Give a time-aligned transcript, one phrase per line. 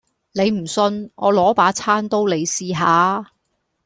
[0.31, 3.29] 你唔信，我攞把餐刀你試下